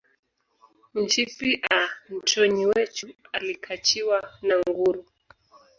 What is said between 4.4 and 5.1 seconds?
na nguru